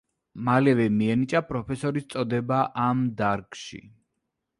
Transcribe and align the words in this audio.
მალევე 0.45 0.85
მიენიჭა 0.93 1.41
პროფესორის 1.49 2.07
წოდება 2.13 2.61
ამ 2.87 3.05
დარგში. 3.21 3.83